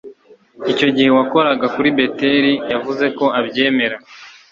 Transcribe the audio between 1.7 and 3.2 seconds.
kuri beteli yavuze